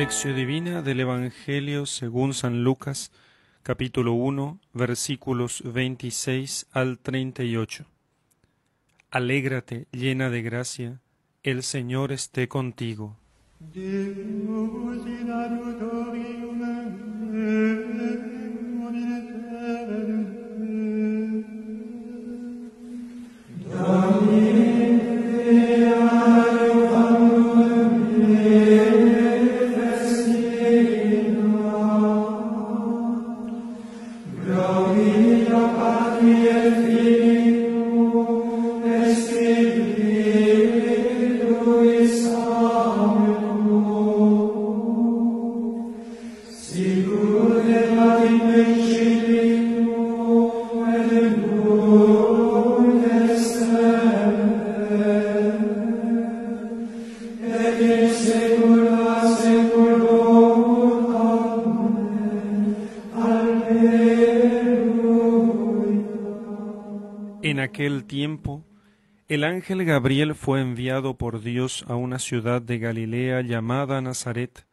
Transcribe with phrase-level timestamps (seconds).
[0.00, 3.12] Lección Divina del Evangelio según San Lucas,
[3.62, 7.84] capítulo 1, versículos 26 al 38.
[9.10, 11.00] Alégrate, llena de gracia,
[11.42, 13.18] el Señor esté contigo.
[68.10, 68.66] Tiempo,
[69.28, 74.66] el ángel Gabriel fue enviado por Dios a una ciudad de Galilea llamada Nazaret,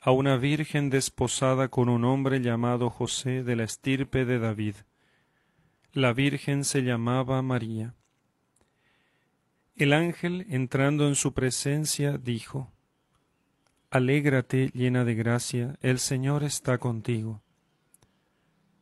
[0.00, 4.74] a una virgen desposada con un hombre llamado José de la estirpe de David.
[5.92, 7.94] La virgen se llamaba María.
[9.76, 12.72] El ángel, entrando en su presencia, dijo,
[13.90, 17.44] Alégrate llena de gracia, el Señor está contigo.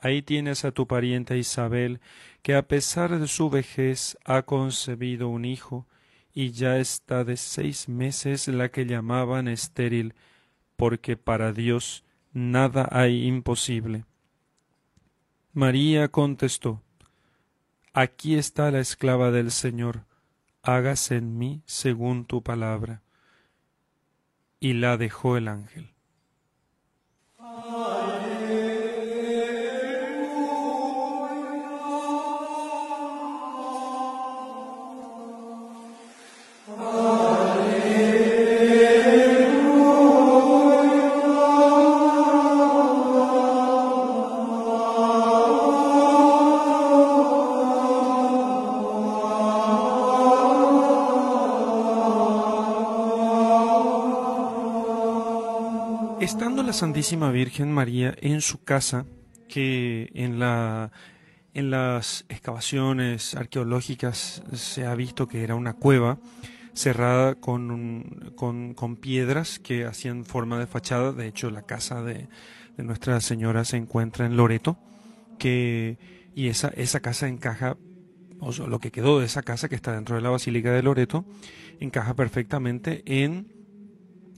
[0.00, 2.00] Ahí tienes a tu pariente Isabel,
[2.42, 5.86] que a pesar de su vejez ha concebido un hijo,
[6.32, 10.14] y ya está de seis meses la que llamaban estéril,
[10.76, 14.04] porque para Dios nada hay imposible.
[15.52, 16.82] María contestó,
[17.92, 20.06] Aquí está la esclava del Señor,
[20.62, 23.02] hágase en mí según tu palabra.
[24.60, 25.92] Y la dejó el ángel.
[56.80, 59.04] Santísima Virgen María en su casa,
[59.50, 60.92] que en, la,
[61.52, 66.18] en las excavaciones arqueológicas se ha visto que era una cueva
[66.72, 72.28] cerrada con, con, piedras que hacían forma de fachada, de hecho la casa de,
[72.78, 74.78] de Nuestra Señora se encuentra en Loreto,
[75.38, 75.98] que,
[76.34, 77.76] y esa, esa casa encaja
[78.38, 81.26] o lo que quedó de esa casa que está dentro de la Basílica de Loreto,
[81.78, 83.59] encaja perfectamente en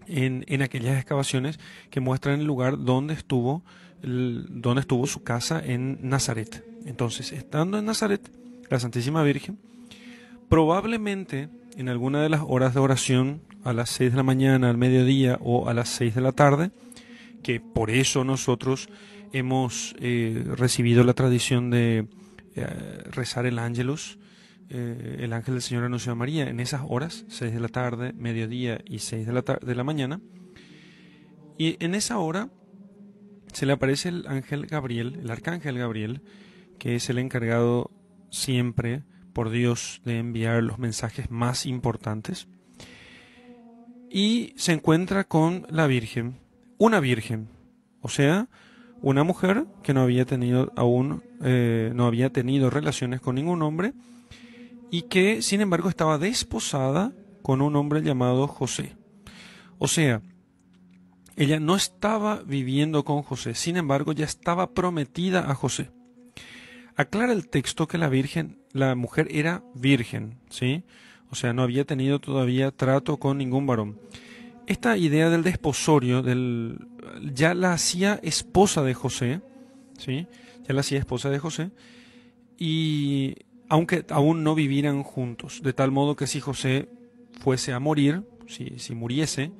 [0.07, 1.59] en, en aquellas excavaciones
[1.91, 3.63] que muestran el lugar donde estuvo,
[4.03, 6.65] donde estuvo su casa en Nazaret.
[6.85, 8.31] Entonces, estando en Nazaret,
[8.69, 9.59] la Santísima Virgen,
[10.49, 14.77] probablemente en alguna de las horas de oración, a las 6 de la mañana, al
[14.77, 16.71] mediodía o a las 6 de la tarde,
[17.43, 18.89] que por eso nosotros
[19.33, 22.07] hemos eh, recibido la tradición de
[22.55, 22.67] eh,
[23.11, 24.19] rezar el ángelus,
[24.75, 28.15] eh, el ángel del Señor anunció a María en esas horas, 6 de la tarde,
[28.15, 30.21] mediodía y 6 de la, de la mañana.
[31.59, 32.49] Y en esa hora
[33.53, 36.23] se le aparece el ángel Gabriel, el arcángel Gabriel,
[36.79, 37.91] que es el encargado
[38.31, 39.03] siempre
[39.35, 42.49] por Dios de enviar los mensajes más importantes.
[44.11, 46.39] Y se encuentra con la Virgen,
[46.79, 47.49] una Virgen,
[48.01, 48.49] o sea,
[49.03, 53.93] una mujer que no había tenido aún, eh, no había tenido relaciones con ningún hombre,
[54.93, 58.95] y que sin embargo estaba desposada con un hombre llamado José.
[59.79, 60.21] O sea,
[61.35, 65.91] ella no estaba viviendo con José, sin embargo ya estaba prometida a José.
[66.95, 70.85] Aclara el texto que la virgen, la mujer era virgen, ¿sí?
[71.31, 73.99] O sea, no había tenido todavía trato con ningún varón.
[74.67, 76.87] Esta idea del desposorio, del,
[77.33, 79.41] ya la hacía esposa de José,
[79.97, 80.27] ¿sí?
[80.69, 81.71] Ya la hacía esposa de José,
[82.59, 83.37] y
[83.69, 86.89] aunque aún no vivieran juntos, de tal modo que si José
[87.41, 89.53] fuese a morir, si, si muriese,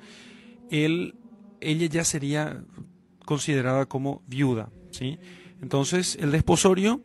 [0.71, 1.15] él
[1.63, 2.65] ella ya sería
[3.25, 4.71] considerada como viuda.
[4.91, 5.19] ¿sí?
[5.63, 7.01] Entonces, el desposorio,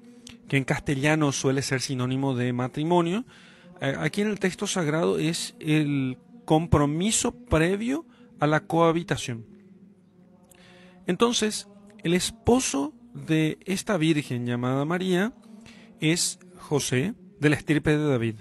[0.47, 3.25] que en castellano suele ser sinónimo de matrimonio,
[3.81, 8.05] eh, aquí en el texto sagrado es el compromiso previo
[8.39, 9.45] a la cohabitación.
[11.05, 11.67] Entonces,
[12.03, 15.33] el esposo de esta virgen llamada María
[15.99, 18.35] es José, de la estirpe de David.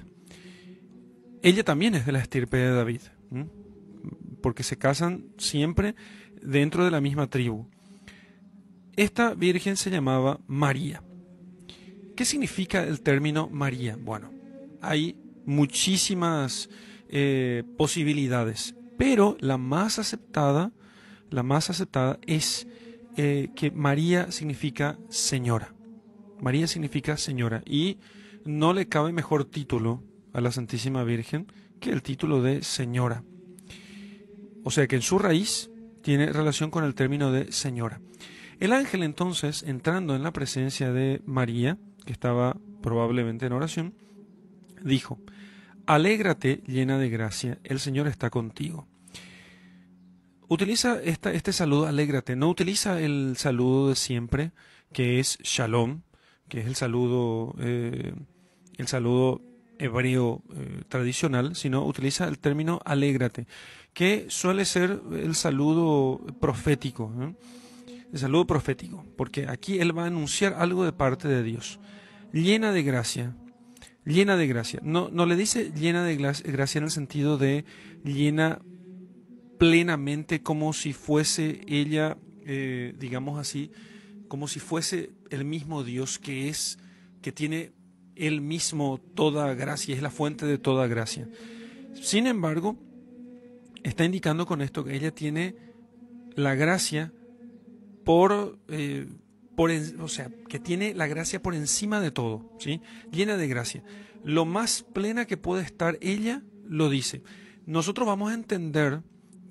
[1.42, 3.00] Ella también es de la estirpe de David
[4.46, 5.96] porque se casan siempre
[6.40, 7.66] dentro de la misma tribu.
[8.94, 11.02] Esta virgen se llamaba María.
[12.14, 13.96] ¿Qué significa el término María?
[14.00, 14.30] Bueno,
[14.80, 16.70] hay muchísimas
[17.08, 20.70] eh, posibilidades, pero la más aceptada,
[21.30, 22.68] la más aceptada es
[23.16, 25.75] eh, que María significa señora.
[26.41, 27.99] María significa señora y
[28.44, 30.03] no le cabe mejor título
[30.33, 31.47] a la Santísima Virgen
[31.81, 33.23] que el título de señora.
[34.65, 35.71] O sea que en su raíz
[36.03, 38.00] tiene relación con el término de señora.
[38.59, 43.94] El ángel entonces, entrando en la presencia de María, que estaba probablemente en oración,
[44.83, 45.19] dijo,
[45.87, 48.88] Alégrate llena de gracia, el Señor está contigo.
[50.49, 54.53] Utiliza esta, este saludo, alégrate, no utiliza el saludo de siempre,
[54.93, 56.03] que es shalom,
[56.48, 58.14] que es el saludo, eh,
[58.76, 59.43] el saludo
[59.78, 63.46] hebreo eh, tradicional, sino utiliza el término alégrate,
[63.93, 67.12] que suele ser el saludo profético.
[68.12, 71.81] El saludo profético, porque aquí él va a anunciar algo de parte de Dios.
[72.32, 73.37] Llena de gracia,
[74.04, 74.81] llena de gracia.
[74.82, 77.64] No, no le dice llena de gracia en el sentido de
[78.04, 78.60] llena
[79.58, 83.70] plenamente como si fuese ella, eh, digamos así,
[84.28, 86.78] como si fuese el mismo Dios que es,
[87.23, 87.73] que tiene
[88.14, 91.28] él mismo toda gracia, es la fuente de toda gracia.
[91.94, 92.76] Sin embargo,
[93.82, 95.55] está indicando con esto que ella tiene
[96.34, 97.12] la gracia
[98.05, 99.06] por, eh,
[99.55, 102.81] por o sea, que tiene la gracia por encima de todo, ¿sí?
[103.11, 103.82] Llena de gracia.
[104.25, 107.23] Lo más plena que puede estar ella lo dice.
[107.64, 109.02] Nosotros vamos a entender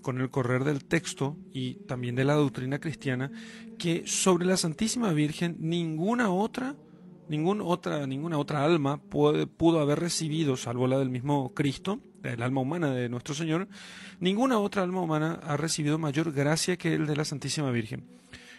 [0.06, 3.31] con el correr del texto y también de la doctrina cristiana
[3.80, 6.75] que sobre la Santísima Virgen ninguna otra
[7.63, 12.92] otra, ninguna otra alma pudo haber recibido, salvo la del mismo Cristo, el alma humana
[12.92, 13.68] de nuestro Señor,
[14.19, 18.06] ninguna otra alma humana ha recibido mayor gracia que el de la Santísima Virgen.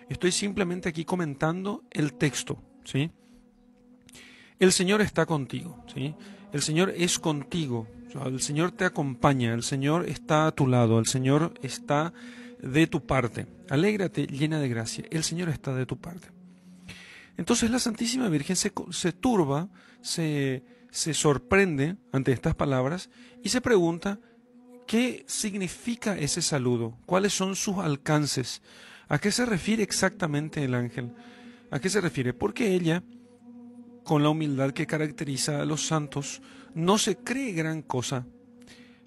[0.09, 3.13] Estoy simplemente aquí comentando el texto, ¿sí?
[4.59, 6.13] El Señor está contigo, ¿sí?
[6.53, 7.87] El Señor es contigo,
[8.25, 12.13] el Señor te acompaña, el Señor está a tu lado, el Señor está
[12.61, 13.47] de tu parte.
[13.69, 16.29] Alégrate llena de gracia, el Señor está de tu parte.
[17.37, 19.69] Entonces la Santísima Virgen se, turba,
[20.01, 23.11] se, se sorprende ante estas palabras
[23.43, 24.19] y se pregunta
[24.87, 28.63] qué significa ese saludo, cuáles son sus alcances,
[29.09, 31.13] a qué se refiere exactamente el ángel,
[31.71, 33.03] a qué se refiere, porque ella,
[34.07, 36.41] con la humildad que caracteriza a los santos,
[36.75, 38.25] no se cree gran cosa.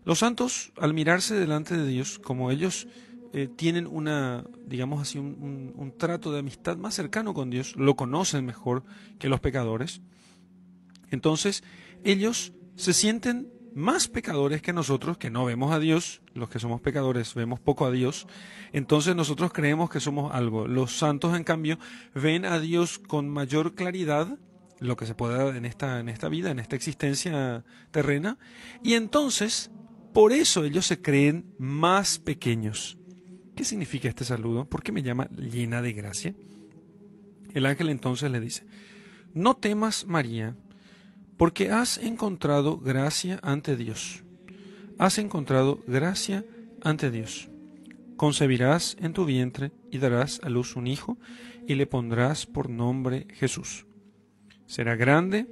[0.03, 2.85] Los santos, al mirarse delante de Dios, como ellos
[3.31, 8.45] eh, tienen una, digamos así, un, trato de amistad más cercano con Dios, lo conocen
[8.45, 8.83] mejor
[9.19, 10.01] que los pecadores.
[11.11, 11.63] Entonces,
[12.03, 16.81] ellos se sienten más pecadores que nosotros, que no vemos a Dios, los que somos
[16.81, 18.27] pecadores vemos poco a Dios,
[18.73, 20.67] entonces nosotros creemos que somos algo.
[20.67, 21.79] Los santos, en cambio,
[22.13, 24.37] ven a Dios con mayor claridad,
[24.79, 28.37] lo que se puede en esta, en esta vida, en esta existencia terrena,
[28.83, 29.71] y entonces,
[30.13, 32.97] por eso ellos se creen más pequeños.
[33.55, 34.65] ¿Qué significa este saludo?
[34.65, 36.33] ¿Por qué me llama llena de gracia?
[37.53, 38.65] El ángel entonces le dice,
[39.33, 40.55] no temas María,
[41.37, 44.23] porque has encontrado gracia ante Dios.
[44.97, 46.45] Has encontrado gracia
[46.81, 47.49] ante Dios.
[48.17, 51.17] Concebirás en tu vientre y darás a luz un hijo
[51.67, 53.85] y le pondrás por nombre Jesús.
[54.69, 55.47] Será grande.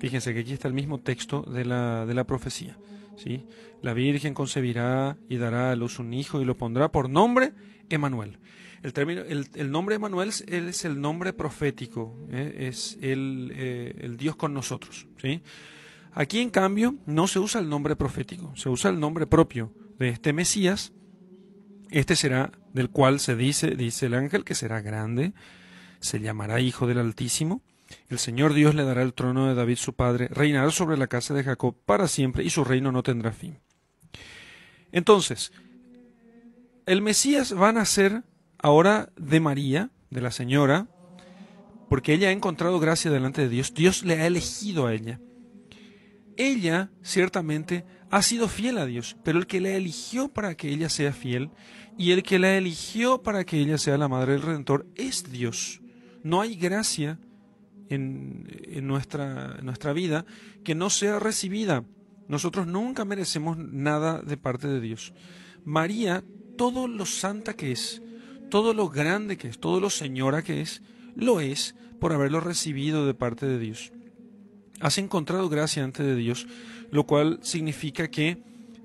[0.00, 2.76] Fíjense que aquí está el mismo texto de la, de la profecía.
[3.16, 3.46] ¿sí?
[3.82, 7.52] La Virgen concebirá y dará a luz un hijo y lo pondrá por nombre
[7.88, 8.40] Emanuel.
[8.82, 12.66] El, término, el, nombre Emanuel es el nombre profético, ¿eh?
[12.68, 15.06] es el, eh, el, Dios con nosotros.
[15.22, 15.40] ¿sí?
[16.12, 20.08] Aquí, en cambio, no se usa el nombre profético, se usa el nombre propio de
[20.08, 20.92] este Mesías.
[21.90, 25.32] Este será del cual se dice, dice el ángel, que será grande,
[26.00, 27.62] se llamará Hijo del Altísimo.
[28.08, 31.34] El Señor Dios le dará el trono de David su padre, reinará sobre la casa
[31.34, 33.58] de Jacob para siempre y su reino no tendrá fin.
[34.92, 35.52] Entonces,
[36.86, 38.22] el Mesías va a nacer
[38.58, 40.88] ahora de María, de la señora,
[41.88, 43.74] porque ella ha encontrado gracia delante de Dios.
[43.74, 45.20] Dios le ha elegido a ella.
[46.36, 50.88] Ella, ciertamente, ha sido fiel a Dios, pero el que la eligió para que ella
[50.88, 51.50] sea fiel
[51.96, 55.80] y el que la eligió para que ella sea la madre del Redentor es Dios.
[56.22, 57.18] No hay gracia
[57.90, 60.24] en, nuestra, nuestra vida
[60.64, 61.84] que no sea recibida.
[62.28, 65.14] Nosotros nunca merecemos nada de parte de Dios.
[65.64, 66.24] María,
[66.56, 68.02] todo lo santa que es,
[68.50, 70.82] todo lo grande que es, todo lo señora que es,
[71.14, 73.92] lo es por haberlo recibido de parte de Dios.
[74.80, 76.46] Has encontrado gracia ante de Dios,
[76.90, 78.42] lo cual significa que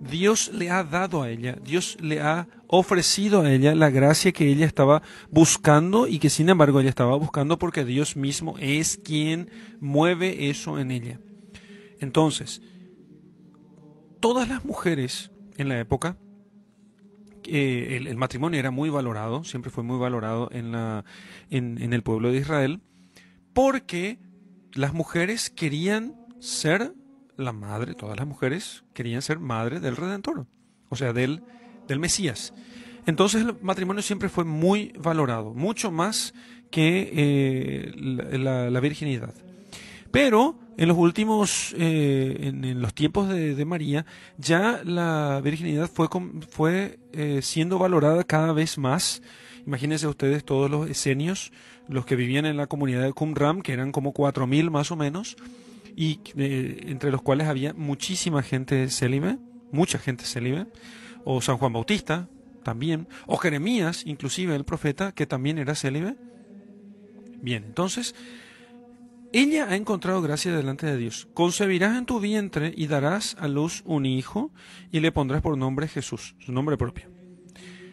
[0.09, 4.47] Dios le ha dado a ella, Dios le ha ofrecido a ella la gracia que
[4.49, 9.49] ella estaba buscando y que sin embargo ella estaba buscando porque Dios mismo es quien
[9.79, 11.19] mueve eso en ella.
[11.99, 12.61] Entonces,
[14.19, 16.17] todas las mujeres en la época,
[17.45, 21.05] eh, el, matrimonio era muy valorado, siempre fue muy valorado en, la,
[21.49, 22.81] en el pueblo de Israel,
[23.53, 24.19] porque
[24.73, 26.93] las mujeres querían ser
[27.37, 30.45] la madre, todas las mujeres querían ser madre del Redentor,
[30.89, 31.43] o sea, del,
[31.87, 32.53] del Mesías.
[33.05, 36.33] Entonces el matrimonio siempre fue muy valorado, mucho más
[36.71, 37.91] que eh,
[38.39, 39.33] la, virginidad.
[40.11, 44.05] Pero en los últimos, eh, en, los tiempos de, María,
[44.37, 46.07] ya la virginidad fue,
[46.49, 49.21] fue eh, siendo valorada cada vez más.
[49.67, 51.51] Imagínense ustedes todos los esenios,
[51.87, 55.35] los que vivían en la comunidad de Qumran, que eran como 4.000 más o menos,
[55.95, 59.37] y eh, entre los cuales había muchísima gente célibe,
[59.71, 60.67] mucha gente célibe,
[61.25, 62.29] o San Juan Bautista
[62.63, 66.15] también, o Jeremías, inclusive el profeta, que también era célibe.
[67.41, 68.15] Bien, entonces,
[69.33, 71.27] ella ha encontrado gracia delante de Dios.
[71.33, 74.51] Concebirás en tu vientre y darás a luz un hijo
[74.91, 77.09] y le pondrás por nombre Jesús, su nombre propio.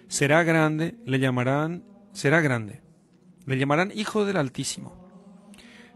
[0.07, 2.83] Será grande, le llamarán, será grande,
[3.47, 5.09] le llamarán Hijo del Altísimo.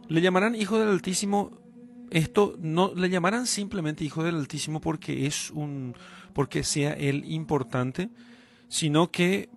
[0.09, 1.64] Le llamarán Hijo del Altísimo
[2.15, 5.97] esto no le llamarán simplemente Hijo del Altísimo porque es un
[6.33, 8.09] porque sea él importante,
[8.69, 9.49] sino que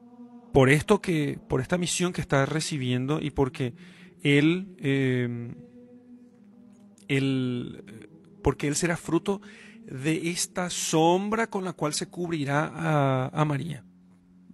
[0.54, 3.76] por esto que por esta misión que está recibiendo y porque
[4.24, 5.54] él, em,
[8.42, 9.40] porque él será fruto
[9.86, 13.84] de esta sombra con la cual se cubrirá a, a María.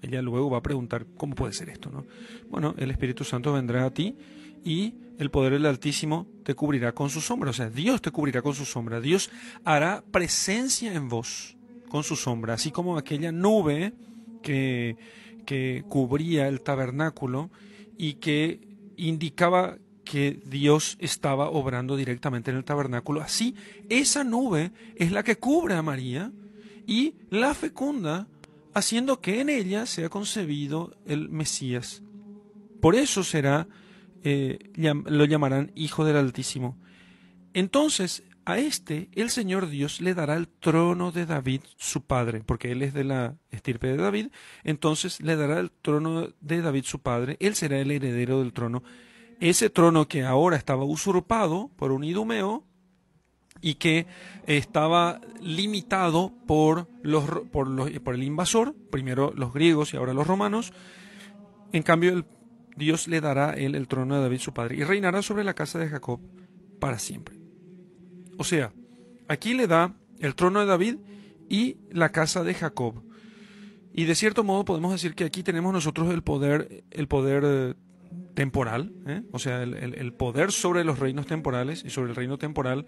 [0.01, 2.05] Ella luego va a preguntar cómo puede ser esto, ¿no?
[2.49, 4.17] Bueno, el Espíritu Santo vendrá a ti
[4.63, 7.51] y el poder del Altísimo te cubrirá con su sombra.
[7.51, 8.99] O sea, Dios te cubrirá con su sombra.
[8.99, 9.29] Dios
[9.63, 11.55] hará presencia en vos
[11.89, 13.93] con su sombra, así como aquella nube
[14.41, 14.97] que,
[15.45, 17.51] que cubría el tabernáculo
[17.97, 18.59] y que
[18.97, 23.21] indicaba que Dios estaba obrando directamente en el tabernáculo.
[23.21, 23.55] Así,
[23.89, 26.31] esa nube es la que cubre a María
[26.85, 28.27] y la fecunda,
[28.73, 32.01] haciendo que en ella sea concebido el Mesías.
[32.81, 33.67] Por eso será
[34.23, 36.77] eh, lo llamarán Hijo del Altísimo.
[37.53, 42.71] Entonces, a este el Señor Dios le dará el trono de David, su padre, porque
[42.71, 44.27] él es de la estirpe de David,
[44.63, 48.83] entonces le dará el trono de David, su padre, él será el heredero del trono.
[49.39, 52.63] Ese trono que ahora estaba usurpado por un idumeo
[53.61, 54.07] y que
[54.45, 60.73] estaba limitado por, los, por, por el invasor, primero los griegos y ahora los romanos,
[61.71, 62.25] en cambio el
[62.75, 65.79] Dios le dará él el trono de David su padre y reinará sobre la casa
[65.79, 66.19] de Jacob
[66.79, 67.39] para siempre.
[68.37, 68.73] O sea,
[69.27, 70.95] aquí le da el trono de David
[71.49, 73.03] y la casa de Jacob.
[73.93, 77.73] Y de cierto modo podemos decir que aquí tenemos nosotros el poder, el poder eh,
[78.33, 79.21] temporal, ¿eh?
[79.31, 82.87] o sea, el, poder sobre los reinos temporales y sobre el reino temporal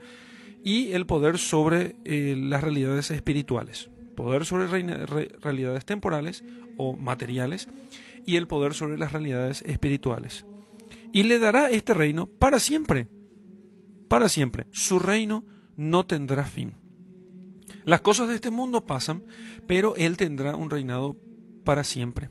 [0.63, 3.89] y el poder sobre eh, las realidades espirituales.
[4.15, 6.43] Poder sobre realidades temporales
[6.77, 7.67] o materiales
[8.25, 10.45] y el poder sobre las realidades espirituales.
[11.13, 13.07] Y le dará este reino para siempre,
[14.07, 14.67] para siempre.
[14.71, 16.73] Su reino no tendrá fin.
[17.85, 19.23] Las cosas de este mundo pasan,
[19.67, 21.15] pero Él tendrá un reinado
[21.63, 22.29] para siempre.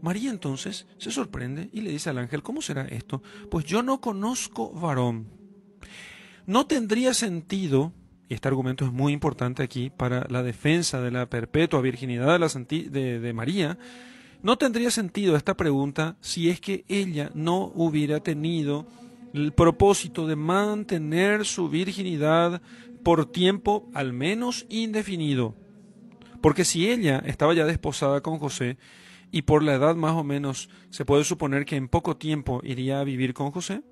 [0.00, 3.22] María entonces se sorprende y le dice al ángel, ¿cómo será esto?
[3.50, 5.28] Pues yo no conozco varón.
[6.44, 7.92] No tendría sentido,
[8.28, 12.38] y este argumento es muy importante aquí para la defensa de la perpetua virginidad de,
[12.40, 13.78] la de, de María,
[14.42, 18.86] no tendría sentido esta pregunta si es que ella no hubiera tenido
[19.32, 22.60] el propósito de mantener su virginidad
[23.02, 25.54] por tiempo al menos indefinido.
[26.40, 28.78] Porque si ella estaba ya desposada con José
[29.30, 33.00] y por la edad más o menos se puede suponer que en poco tiempo iría
[33.00, 33.82] a vivir con José.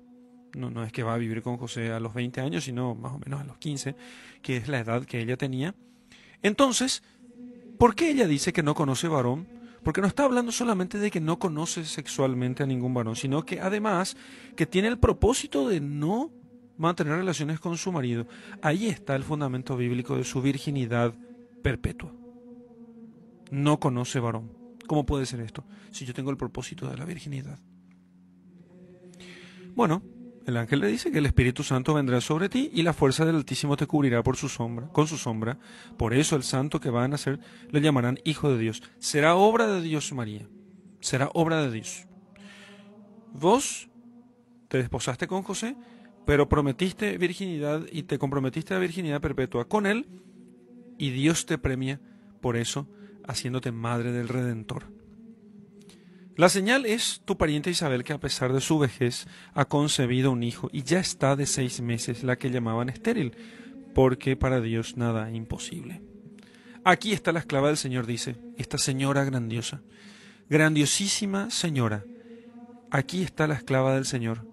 [0.53, 3.13] No, no es que va a vivir con José a los 20 años, sino más
[3.13, 3.95] o menos a los 15,
[4.41, 5.75] que es la edad que ella tenía.
[6.43, 7.03] Entonces,
[7.77, 9.60] ¿por qué ella dice que no conoce varón?
[9.83, 13.59] Porque no está hablando solamente de que no conoce sexualmente a ningún varón, sino que
[13.59, 14.15] además
[14.55, 16.31] que tiene el propósito de no
[16.77, 18.27] mantener relaciones con su marido.
[18.61, 21.13] Ahí está el fundamento bíblico de su virginidad
[21.61, 22.11] perpetua.
[23.49, 24.51] No conoce varón.
[24.87, 27.59] ¿Cómo puede ser esto si yo tengo el propósito de la virginidad?
[29.73, 30.03] Bueno,
[30.51, 33.37] el ángel le dice que el Espíritu Santo vendrá sobre ti y la fuerza del
[33.37, 35.57] Altísimo te cubrirá por su sombra, con su sombra.
[35.97, 37.39] Por eso el santo que van a nacer
[37.71, 38.83] le llamarán Hijo de Dios.
[38.99, 40.47] Será obra de Dios, María.
[40.99, 42.05] Será obra de Dios.
[43.33, 43.89] Vos
[44.67, 45.75] te desposaste con José,
[46.25, 50.05] pero prometiste virginidad y te comprometiste a virginidad perpetua con él,
[50.97, 51.99] y Dios te premia
[52.41, 52.87] por eso,
[53.27, 55.00] haciéndote madre del Redentor.
[56.37, 60.43] La señal es tu pariente Isabel que a pesar de su vejez ha concebido un
[60.43, 63.35] hijo y ya está de seis meses, la que llamaban estéril,
[63.93, 66.01] porque para Dios nada es imposible.
[66.83, 69.81] Aquí está la esclava del Señor, dice, esta señora grandiosa,
[70.49, 72.05] grandiosísima señora,
[72.89, 74.47] aquí está la esclava del Señor,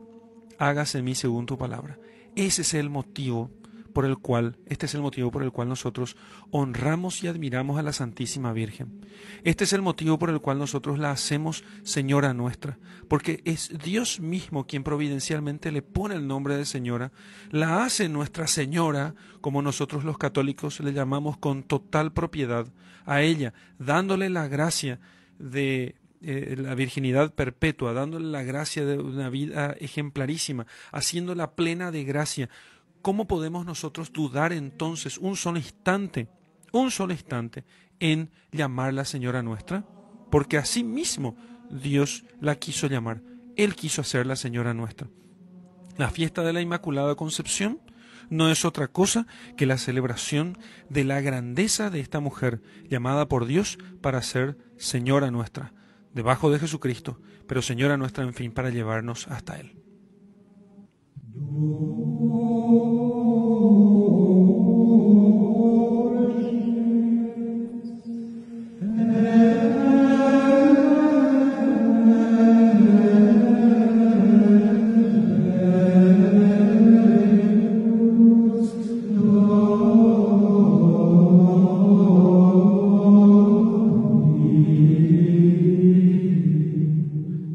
[0.59, 1.99] hágase mí según tu palabra.
[2.35, 3.51] Ese es el motivo
[3.99, 6.17] por el cual, este es el motivo por el cual nosotros
[6.53, 9.05] honramos y admiramos a la Santísima Virgen.
[9.43, 12.79] Este es el motivo por el cual nosotros la hacemos Señora nuestra,
[13.09, 17.11] porque es Dios mismo quien providencialmente le pone el nombre de Señora,
[17.51, 22.69] la hace nuestra Señora, como nosotros los católicos le llamamos con total propiedad
[23.05, 25.01] a ella, dándole la gracia
[25.41, 32.05] de eh, la virginidad perpetua, dándole la gracia de una vida ejemplarísima, haciéndola plena de
[32.05, 32.49] gracia,
[33.03, 36.29] ¿cómo podemos nosotros dudar entonces un solo instante,
[36.73, 37.65] un solo instante,
[38.01, 39.85] en llamarla Señora nuestra?
[40.31, 41.37] Porque así mismo
[41.71, 43.23] Dios la quiso llamar.
[43.57, 45.09] Él quiso hacerla Señora nuestra.
[45.97, 47.81] La fiesta de la Inmaculada Concepción
[48.31, 50.59] no es otra cosa que la celebración
[50.89, 55.73] de la grandeza de esta mujer llamada por Dios para ser Señora nuestra,
[56.15, 59.88] debajo de Jesucristo, pero Señora nuestra, en fin, para llevarnos hasta Él.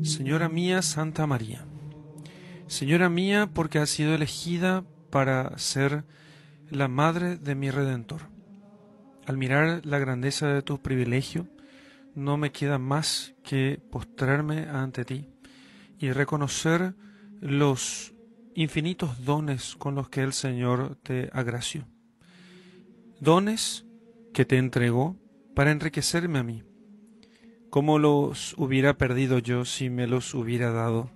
[0.03, 1.72] Señora mía, Santa María.
[2.83, 6.03] Señora mía, porque has sido elegida para ser
[6.69, 8.23] la madre de mi Redentor.
[9.25, 11.47] Al mirar la grandeza de tu privilegio,
[12.13, 15.29] no me queda más que postrarme ante ti
[15.97, 16.93] y reconocer
[17.39, 18.13] los
[18.53, 21.85] infinitos dones con los que el Señor te agració.
[23.21, 23.85] Dones
[24.33, 25.15] que te entregó
[25.55, 26.63] para enriquecerme a mí.
[27.69, 31.09] ¿Cómo los hubiera perdido yo si me los hubiera dado?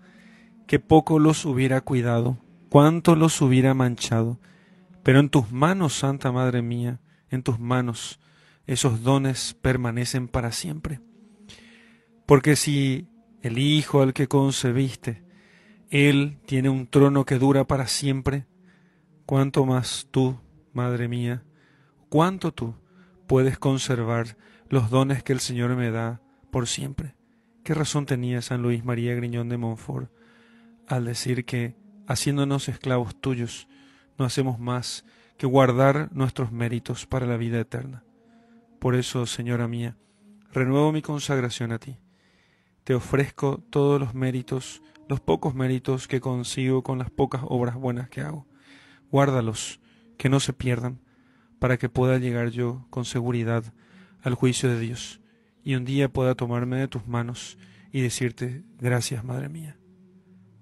[0.68, 2.38] Que poco los hubiera cuidado,
[2.70, 4.40] cuánto los hubiera manchado.
[5.02, 7.00] Pero en tus manos, Santa Madre mía,
[7.30, 8.20] en tus manos,
[8.66, 11.00] esos dones permanecen para siempre.
[12.26, 13.08] Porque si
[13.42, 15.24] el Hijo al que concebiste,
[15.90, 18.46] Él tiene un trono que dura para siempre,
[19.26, 20.38] cuánto más tú,
[20.74, 21.44] Madre mía,
[22.10, 22.76] cuánto tú
[23.26, 24.38] puedes conservar
[24.70, 27.16] los dones que el Señor me da por siempre.
[27.64, 30.12] ¿Qué razón tenía San Luis María Griñón de Montfort
[30.88, 31.76] al decir que,
[32.08, 33.68] haciéndonos esclavos tuyos,
[34.18, 35.06] no hacemos más
[35.38, 38.04] que guardar nuestros méritos para la vida eterna.
[38.80, 39.98] Por eso, Señora mía,
[40.52, 41.98] renuevo mi consagración a ti.
[42.84, 48.10] Te ofrezco todos los méritos, los pocos méritos que consigo con las pocas obras buenas
[48.10, 48.48] que hago.
[49.12, 49.80] Guárdalos,
[50.18, 51.00] que no se pierdan,
[51.60, 53.64] para que pueda llegar yo con seguridad
[54.22, 55.22] al juicio de Dios
[55.64, 57.58] y un día pueda tomarme de tus manos
[57.92, 59.77] y decirte gracias, Madre mía.